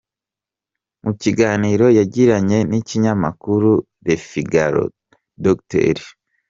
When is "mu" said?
1.03-1.11